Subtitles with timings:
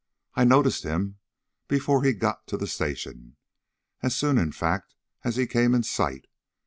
[0.33, 1.19] I noticed him
[1.67, 3.35] before he got to the station;
[4.01, 6.25] as soon in fact as he came in sight.